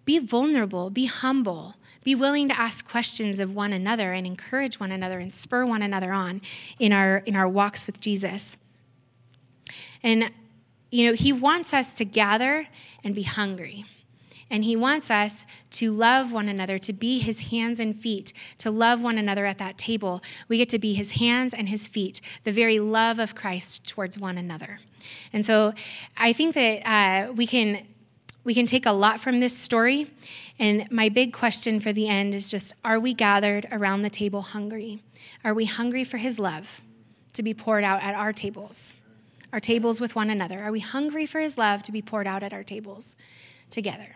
[0.06, 4.92] Be vulnerable, be humble, be willing to ask questions of one another and encourage one
[4.92, 6.42] another and spur one another on
[6.80, 8.58] in our in our walks with Jesus.
[10.02, 10.32] And
[10.92, 12.68] you know, he wants us to gather
[13.04, 13.86] and be hungry.
[14.52, 18.70] And he wants us to love one another, to be his hands and feet, to
[18.70, 20.22] love one another at that table.
[20.48, 24.20] We get to be his hands and his feet, the very love of Christ towards
[24.20, 24.80] one another.
[25.34, 25.74] And so
[26.16, 27.88] I think that uh, we can
[28.44, 30.12] we can take a lot from this story.
[30.60, 34.42] And my big question for the end is just are we gathered around the table
[34.42, 35.02] hungry?
[35.44, 36.82] Are we hungry for his love
[37.34, 38.94] to be poured out at our tables,
[39.52, 40.60] our tables with one another?
[40.62, 43.16] Are we hungry for his love to be poured out at our tables
[43.70, 44.16] together?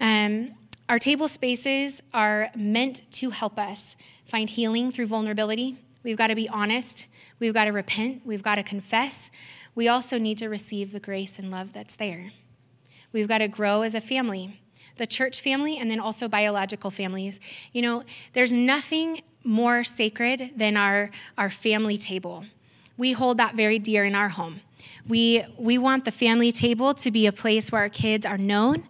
[0.00, 0.54] Um,
[0.88, 5.76] our table spaces are meant to help us find healing through vulnerability.
[6.02, 7.06] We've got to be honest.
[7.38, 8.22] We've got to repent.
[8.24, 9.30] We've got to confess.
[9.74, 12.32] We also need to receive the grace and love that's there.
[13.12, 14.60] We've got to grow as a family,
[14.96, 17.40] the church family, and then also biological families.
[17.72, 22.44] You know, there's nothing more sacred than our, our family table.
[22.96, 24.60] We hold that very dear in our home.
[25.08, 28.84] We, we want the family table to be a place where our kids are known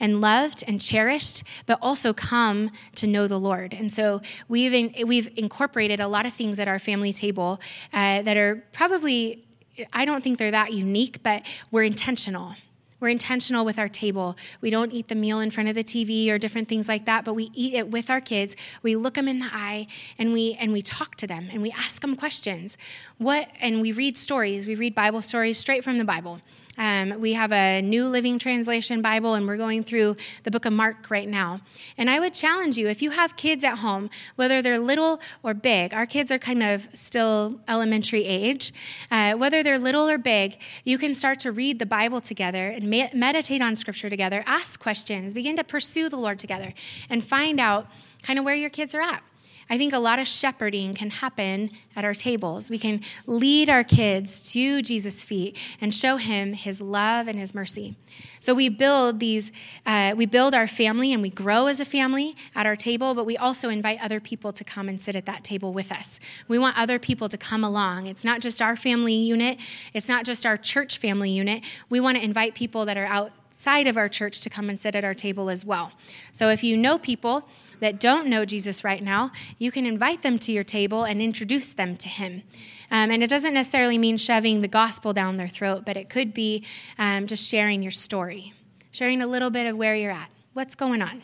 [0.00, 3.72] and loved and cherished, but also come to know the Lord.
[3.72, 7.60] And so we've, in, we've incorporated a lot of things at our family table
[7.92, 9.44] uh, that are probably,
[9.92, 12.56] I don't think they're that unique, but we're intentional.
[13.02, 14.36] We're intentional with our table.
[14.60, 17.24] We don't eat the meal in front of the TV or different things like that,
[17.24, 18.54] but we eat it with our kids.
[18.80, 19.88] We look them in the eye
[20.20, 22.78] and we and we talk to them and we ask them questions.
[23.18, 24.68] What and we read stories.
[24.68, 26.42] We read Bible stories straight from the Bible.
[26.78, 30.72] Um, we have a New Living Translation Bible, and we're going through the book of
[30.72, 31.60] Mark right now.
[31.98, 35.52] And I would challenge you if you have kids at home, whether they're little or
[35.52, 38.72] big, our kids are kind of still elementary age,
[39.10, 42.88] uh, whether they're little or big, you can start to read the Bible together and
[42.88, 46.72] me- meditate on Scripture together, ask questions, begin to pursue the Lord together,
[47.10, 47.86] and find out
[48.22, 49.22] kind of where your kids are at.
[49.70, 52.70] I think a lot of shepherding can happen at our tables.
[52.70, 57.54] We can lead our kids to Jesus' feet and show him his love and his
[57.54, 57.96] mercy.
[58.40, 59.52] So we build these,
[59.86, 63.24] uh, we build our family and we grow as a family at our table, but
[63.24, 66.18] we also invite other people to come and sit at that table with us.
[66.48, 68.06] We want other people to come along.
[68.06, 69.60] It's not just our family unit,
[69.94, 71.64] it's not just our church family unit.
[71.88, 74.94] We want to invite people that are outside of our church to come and sit
[74.94, 75.92] at our table as well.
[76.32, 77.48] So if you know people,
[77.82, 81.72] that don't know Jesus right now, you can invite them to your table and introduce
[81.72, 82.44] them to Him.
[82.92, 86.32] Um, and it doesn't necessarily mean shoving the gospel down their throat, but it could
[86.32, 86.64] be
[86.96, 88.52] um, just sharing your story,
[88.92, 91.22] sharing a little bit of where you're at, what's going on.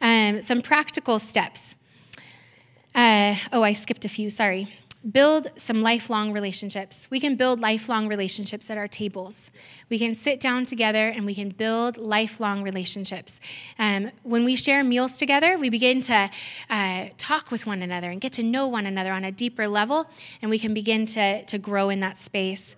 [0.00, 1.76] Um, some practical steps.
[2.92, 4.68] Uh, oh, I skipped a few, sorry
[5.10, 7.08] build some lifelong relationships.
[7.10, 9.50] We can build lifelong relationships at our tables.
[9.90, 13.40] We can sit down together and we can build lifelong relationships.
[13.78, 16.30] Um, when we share meals together, we begin to
[16.70, 20.06] uh, talk with one another and get to know one another on a deeper level,
[20.40, 22.74] and we can begin to, to grow in that space.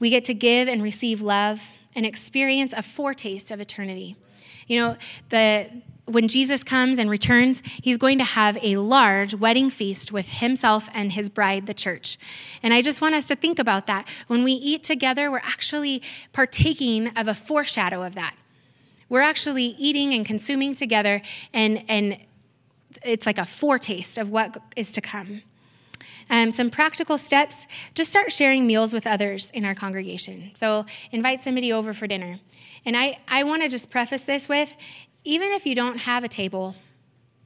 [0.00, 4.16] We get to give and receive love and experience a foretaste of eternity.
[4.66, 4.96] You know,
[5.28, 5.68] the
[6.06, 10.88] when Jesus comes and returns, he's going to have a large wedding feast with himself
[10.92, 12.18] and his bride, the church.
[12.62, 14.08] And I just want us to think about that.
[14.26, 18.34] When we eat together, we're actually partaking of a foreshadow of that.
[19.08, 22.16] We're actually eating and consuming together, and, and
[23.04, 25.42] it's like a foretaste of what is to come.
[26.30, 30.52] Um, some practical steps just start sharing meals with others in our congregation.
[30.54, 32.38] So invite somebody over for dinner.
[32.86, 34.74] And I, I want to just preface this with
[35.24, 36.74] even if you don't have a table,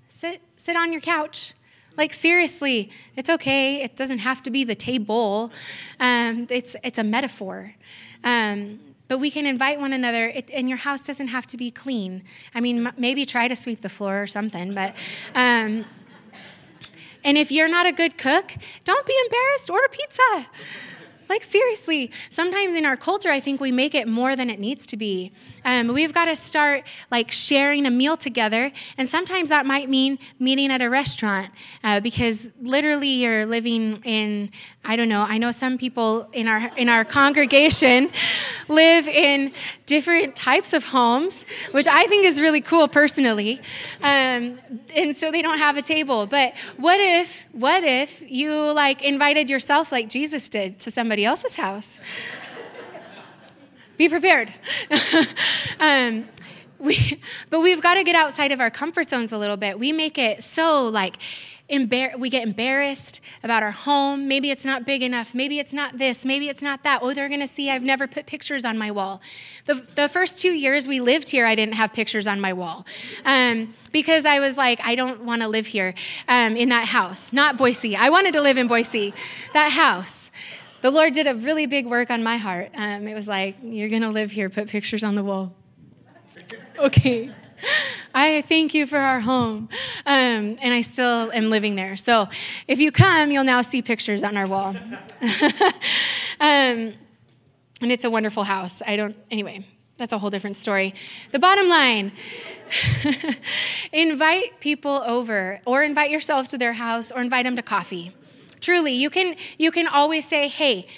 [0.08, 1.52] sit, sit on your couch.
[1.96, 3.82] Like, seriously, it's okay.
[3.82, 5.50] It doesn't have to be the table,
[5.98, 7.74] um, it's, it's a metaphor.
[8.22, 11.70] Um, but we can invite one another, it, and your house doesn't have to be
[11.70, 12.24] clean.
[12.54, 14.94] I mean, m- maybe try to sweep the floor or something, but.
[15.34, 15.84] Um,
[17.22, 18.52] and if you're not a good cook,
[18.84, 19.68] don't be embarrassed.
[19.68, 20.46] Order pizza.
[21.28, 24.86] Like, seriously, sometimes in our culture, I think we make it more than it needs
[24.86, 25.32] to be.
[25.64, 28.70] Um, we've got to start like sharing a meal together.
[28.96, 31.50] And sometimes that might mean meeting at a restaurant
[31.82, 34.50] uh, because literally you're living in,
[34.84, 38.10] I don't know, I know some people in our, in our congregation
[38.68, 39.52] live in
[39.86, 43.60] different types of homes, which I think is really cool personally.
[44.02, 44.58] Um,
[44.94, 46.26] and so they don't have a table.
[46.26, 51.56] But what if, what if you like invited yourself like Jesus did to somebody else's
[51.56, 52.00] house?
[53.96, 54.52] Be prepared.
[55.80, 56.28] um,
[56.78, 59.78] we, but we've got to get outside of our comfort zones a little bit.
[59.78, 61.16] We make it so like,
[61.70, 64.28] embar- we get embarrassed about our home.
[64.28, 65.34] Maybe it's not big enough.
[65.34, 66.24] Maybe it's not this.
[66.24, 67.00] Maybe it's not that.
[67.02, 69.20] Oh, they're going to see I've never put pictures on my wall.
[69.64, 72.86] The, the first two years we lived here, I didn't have pictures on my wall
[73.24, 75.94] um, because I was like, I don't want to live here
[76.28, 77.32] um, in that house.
[77.32, 77.96] Not Boise.
[77.96, 79.14] I wanted to live in Boise.
[79.52, 80.30] That house
[80.82, 82.70] the Lord did a really big work on my heart.
[82.74, 85.54] Um, it was like, you're going to live here, put pictures on the wall.
[86.78, 87.32] okay.
[88.14, 89.68] I thank you for our home.
[90.04, 91.96] Um, and I still am living there.
[91.96, 92.28] So
[92.68, 94.76] if you come, you'll now see pictures on our wall.
[96.40, 96.94] um,
[97.80, 98.82] and it's a wonderful house.
[98.86, 100.94] I don't, anyway, that's a whole different story.
[101.30, 102.12] The bottom line
[103.92, 108.12] invite people over, or invite yourself to their house, or invite them to coffee.
[108.66, 110.88] Truly, you can you can always say, "Hey,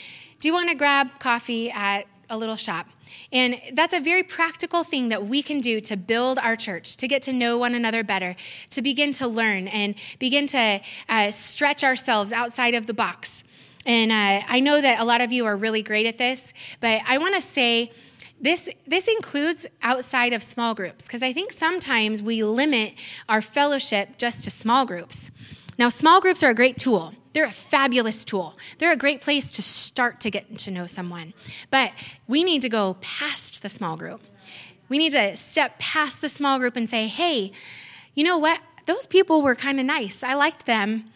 [0.41, 2.87] do you want to grab coffee at a little shop?"
[3.31, 7.07] And that's a very practical thing that we can do to build our church, to
[7.07, 8.37] get to know one another better,
[8.71, 13.45] to begin to learn and begin to uh, stretch ourselves outside of the box.
[13.85, 17.03] And uh, I know that a lot of you are really great at this, but
[17.07, 17.93] I want to say
[18.41, 22.95] this, this includes outside of small groups, because I think sometimes we limit
[23.29, 25.31] our fellowship just to small groups.
[25.79, 27.13] Now, small groups are a great tool.
[27.39, 28.59] They're a fabulous tool.
[28.79, 31.35] They're a great place to start to get to know someone.
[31.71, 31.93] But
[32.27, 34.21] we need to go past the small group.
[34.89, 37.53] We need to step past the small group and say, hey,
[38.17, 38.59] you know what?
[38.87, 40.25] Those people were kind of nice.
[40.25, 41.13] I liked them.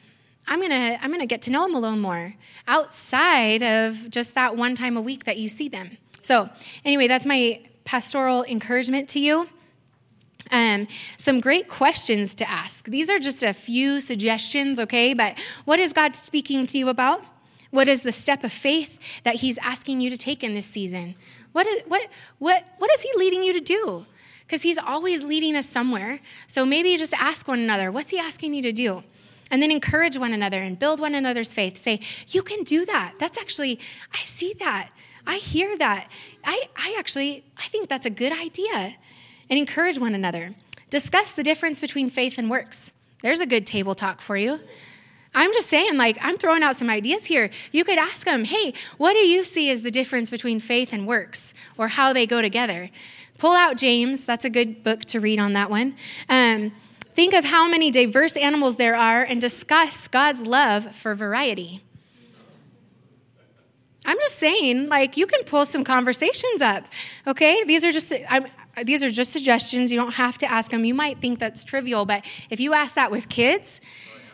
[0.47, 2.37] I'm gonna I'm gonna get to know them a little more
[2.69, 5.99] outside of just that one time a week that you see them.
[6.23, 6.49] So
[6.85, 9.49] anyway, that's my pastoral encouragement to you.
[10.53, 10.87] Um,
[11.17, 12.85] some great questions to ask.
[12.85, 15.15] These are just a few suggestions, okay?
[15.15, 17.25] But what is God speaking to you about?
[17.71, 21.15] What is the step of faith that He's asking you to take in this season?
[21.53, 22.07] What is, what,
[22.39, 24.05] what, what is He leading you to do?
[24.43, 26.21] Because He's always leading us somewhere.
[26.47, 29.03] So maybe just ask one another, what's He asking you to do?
[29.51, 31.79] And then encourage one another and build one another's faith.
[31.79, 33.15] Say, you can do that.
[33.19, 33.81] That's actually,
[34.13, 34.91] I see that.
[35.27, 36.11] I hear that.
[36.45, 38.97] I, I actually, I think that's a good idea
[39.53, 40.55] and encourage one another.
[40.89, 42.95] Discuss the difference between faith and works.
[43.21, 44.61] There's a good table talk for you.
[45.35, 47.51] I'm just saying, like, I'm throwing out some ideas here.
[47.71, 51.07] You could ask them, hey, what do you see as the difference between faith and
[51.07, 52.89] works or how they go together?
[53.37, 54.25] Pull out James.
[54.25, 55.97] That's a good book to read on that one.
[56.31, 56.73] Um,
[57.13, 61.83] think of how many diverse animals there are and discuss God's love for variety.
[64.07, 66.87] I'm just saying, like, you can pull some conversations up,
[67.27, 67.65] okay?
[67.65, 68.47] These are just, I'm,
[68.85, 69.93] these are just suggestions.
[69.93, 70.85] You don't have to ask them.
[70.85, 73.81] You might think that's trivial, but if you ask that with kids,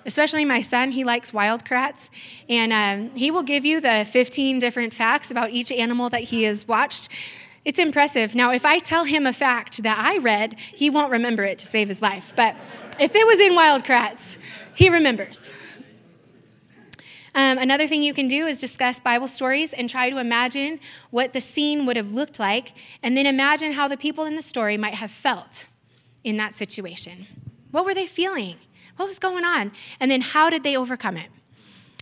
[0.06, 2.10] especially my son, he likes Wild Kratts,
[2.48, 6.44] and um, he will give you the 15 different facts about each animal that he
[6.44, 7.12] has watched.
[7.64, 8.34] It's impressive.
[8.34, 11.66] Now, if I tell him a fact that I read, he won't remember it to
[11.66, 12.32] save his life.
[12.36, 12.56] But
[12.98, 14.38] if it was in Wild Kratts,
[14.74, 15.50] he remembers.
[17.38, 21.32] Um, another thing you can do is discuss Bible stories and try to imagine what
[21.32, 24.76] the scene would have looked like, and then imagine how the people in the story
[24.76, 25.66] might have felt
[26.24, 27.28] in that situation.
[27.70, 28.56] What were they feeling?
[28.96, 29.70] What was going on?
[30.00, 31.28] And then how did they overcome it?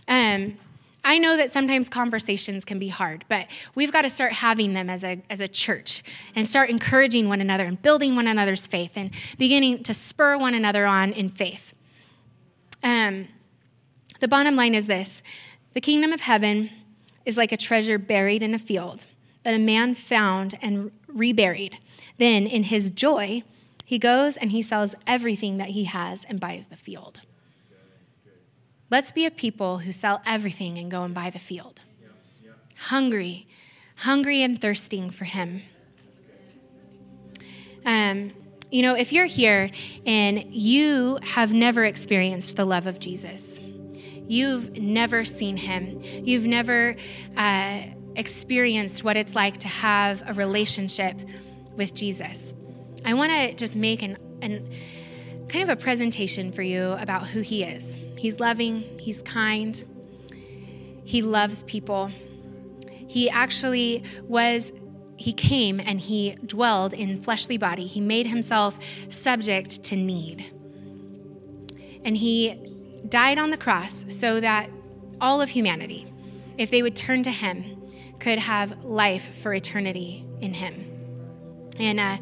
[0.07, 0.57] Um,
[1.05, 3.45] I know that sometimes conversations can be hard, but
[3.75, 6.01] we've got to start having them as a, as a church
[6.35, 10.55] and start encouraging one another and building one another's faith and beginning to spur one
[10.55, 11.75] another on in faith.
[12.81, 13.27] Um,
[14.19, 15.21] the bottom line is this
[15.73, 16.69] the kingdom of heaven
[17.25, 19.05] is like a treasure buried in a field
[19.43, 21.77] that a man found and reburied.
[22.17, 23.43] Then, in his joy,
[23.85, 27.21] he goes and he sells everything that he has and buys the field.
[28.89, 31.81] Let's be a people who sell everything and go and buy the field.
[32.75, 33.47] Hungry,
[33.97, 35.61] hungry and thirsting for him.
[37.85, 38.31] Um,
[38.71, 39.69] you know, if you're here
[40.05, 43.61] and you have never experienced the love of Jesus,
[44.27, 46.95] you've never seen him, you've never
[47.35, 47.81] uh,
[48.15, 51.19] experienced what it's like to have a relationship
[51.75, 52.53] with Jesus,
[53.05, 54.69] I want to just make an, an
[55.47, 57.97] kind of a presentation for you about who he is.
[58.17, 59.81] He's loving, he's kind,
[61.05, 62.11] he loves people.
[63.07, 64.73] He actually was
[65.15, 67.87] he came and he dwelled in fleshly body.
[67.87, 68.77] He made himself
[69.09, 70.45] subject to need.
[72.05, 72.76] And he
[73.07, 74.69] died on the cross so that
[75.19, 76.11] all of humanity,
[76.57, 77.81] if they would turn to him,
[78.19, 80.85] could have life for eternity in him.
[81.79, 82.17] And uh,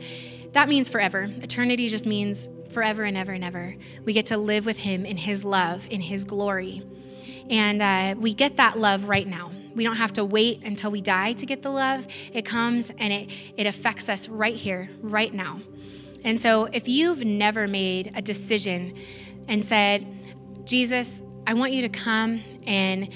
[0.54, 1.24] that means forever.
[1.42, 3.76] Eternity just means forever and ever and ever.
[4.04, 6.84] We get to live with him in his love, in his glory.
[7.50, 9.52] And uh, we get that love right now.
[9.76, 12.08] We don't have to wait until we die to get the love.
[12.34, 15.60] It comes and it, it affects us right here, right now.
[16.24, 18.96] And so if you've never made a decision
[19.48, 20.08] and said,
[20.66, 23.10] Jesus, I want you to come and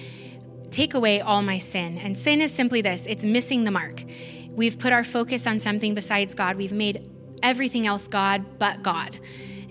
[0.69, 1.97] take away all my sin.
[1.97, 4.03] And sin is simply this it's missing the mark.
[4.51, 6.57] We've put our focus on something besides God.
[6.57, 7.09] We've made
[7.41, 9.19] everything else God but God.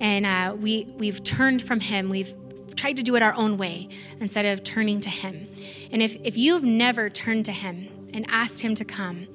[0.00, 2.08] And uh, we, we've turned from Him.
[2.08, 2.34] We've
[2.76, 3.88] tried to do it our own way
[4.20, 5.48] instead of turning to Him.
[5.90, 9.26] And if, if you've never turned to Him and asked Him to come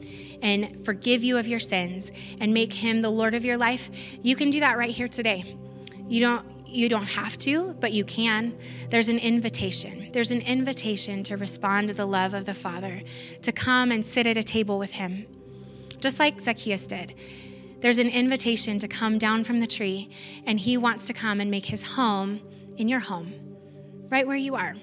[0.42, 3.90] and forgive you of your sins and make Him the Lord of your life,
[4.22, 5.56] you can do that right here today.
[6.08, 8.58] You don't, you don't have to, but you can.
[8.90, 10.10] There's an invitation.
[10.12, 13.02] There's an invitation to respond to the love of the Father,
[13.42, 15.26] to come and sit at a table with Him,
[16.00, 17.14] just like Zacchaeus did.
[17.80, 20.10] There's an invitation to come down from the tree,
[20.46, 22.40] and He wants to come and make His home
[22.78, 23.34] in your home,
[24.10, 24.76] right where you are.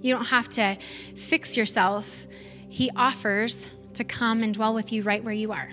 [0.00, 0.76] You don't have to
[1.16, 2.26] fix yourself.
[2.68, 5.70] He offers to come and dwell with you right where you are.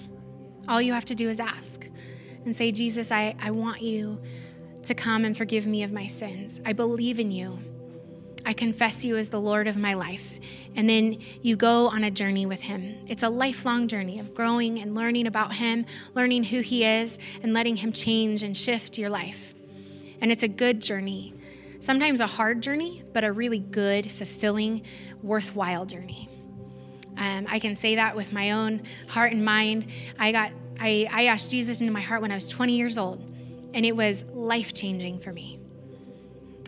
[0.67, 1.87] All you have to do is ask
[2.45, 4.21] and say, Jesus, I, I want you
[4.83, 6.61] to come and forgive me of my sins.
[6.65, 7.59] I believe in you.
[8.45, 10.39] I confess you as the Lord of my life.
[10.75, 12.95] And then you go on a journey with Him.
[13.07, 17.53] It's a lifelong journey of growing and learning about Him, learning who He is, and
[17.53, 19.53] letting Him change and shift your life.
[20.21, 21.33] And it's a good journey.
[21.79, 24.83] Sometimes a hard journey, but a really good, fulfilling,
[25.21, 26.29] worthwhile journey.
[27.17, 29.87] Um, I can say that with my own heart and mind.
[30.17, 33.23] I got I, I asked Jesus into my heart when I was 20 years old,
[33.73, 35.59] and it was life changing for me.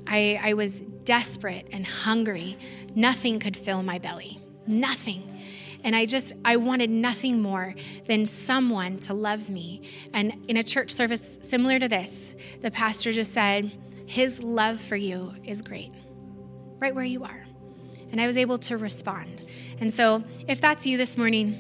[0.08, 2.58] I, I was desperate and hungry.
[2.96, 4.40] Nothing could fill my belly.
[4.68, 5.30] Nothing.
[5.84, 7.76] And I just, I wanted nothing more
[8.08, 9.82] than someone to love me.
[10.14, 13.72] And in a church service similar to this, the pastor just said,
[14.06, 15.92] His love for you is great,
[16.80, 17.46] right where you are.
[18.12, 19.42] And I was able to respond.
[19.80, 21.60] And so, if that's you this morning,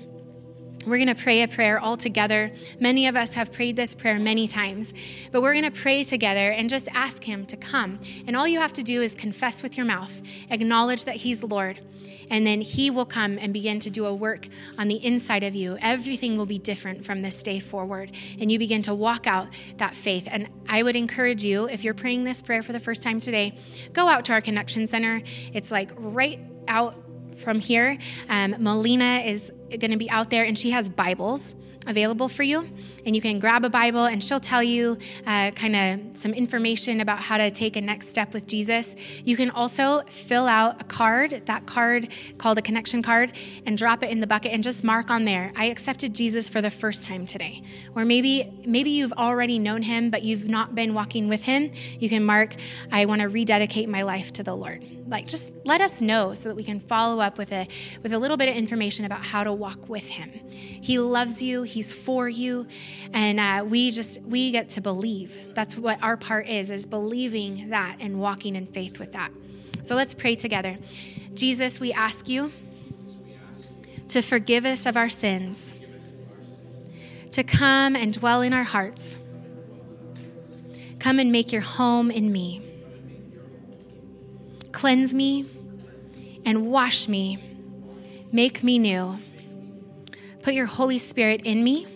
[0.86, 2.52] we're going to pray a prayer all together.
[2.80, 4.94] Many of us have prayed this prayer many times,
[5.32, 8.00] but we're going to pray together and just ask Him to come.
[8.28, 11.80] And all you have to do is confess with your mouth, acknowledge that He's Lord,
[12.30, 15.56] and then He will come and begin to do a work on the inside of
[15.56, 15.78] you.
[15.82, 19.96] Everything will be different from this day forward, and you begin to walk out that
[19.96, 20.28] faith.
[20.30, 23.58] And I would encourage you, if you're praying this prayer for the first time today,
[23.94, 25.22] go out to our Connection Center.
[25.54, 27.03] It's like right out
[27.38, 27.98] from here.
[28.30, 31.56] Um, Melina is going to be out there, and she has Bibles.
[31.88, 32.68] Available for you.
[33.06, 37.02] And you can grab a Bible, and she'll tell you uh, kind of some information
[37.02, 38.96] about how to take a next step with Jesus.
[39.26, 43.34] You can also fill out a card, that card called a connection card,
[43.66, 46.62] and drop it in the bucket and just mark on there, I accepted Jesus for
[46.62, 47.62] the first time today.
[47.96, 51.72] Or maybe, maybe you've already known him, but you've not been walking with him.
[52.00, 52.56] You can mark,
[52.92, 54.84] I want to rededicate my life to the Lord.
[55.08, 57.68] Like, just let us know so that we can follow up with a,
[58.02, 60.32] with a little bit of information about how to walk with him.
[60.50, 62.67] He loves you, he's for you.
[63.11, 65.53] And uh, we just we get to believe.
[65.53, 69.32] That's what our part is is believing that and walking in faith with that.
[69.84, 70.78] So let's pray together.
[71.34, 72.51] Jesus we ask you
[74.09, 75.76] to forgive us of our sins
[77.32, 79.17] to come and dwell in our hearts.
[80.99, 82.61] Come and make your home in me.
[84.71, 85.45] Cleanse me
[86.45, 87.39] and wash me.
[88.32, 89.19] Make me new
[90.44, 91.88] put your holy spirit in me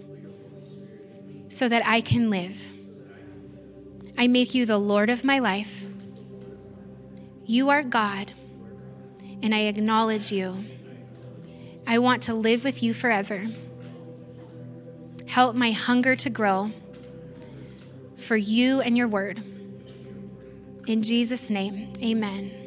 [1.49, 2.59] so that I can live.
[4.17, 5.85] I make you the Lord of my life.
[7.45, 8.31] You are God,
[9.43, 10.63] and I acknowledge you.
[11.85, 13.47] I want to live with you forever.
[15.27, 16.71] Help my hunger to grow
[18.15, 19.37] for you and your word.
[20.87, 22.66] In Jesus' name, amen.